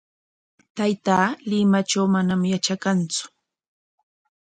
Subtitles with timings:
[0.77, 3.23] Taytaa Limatraw manam yatrakantsu.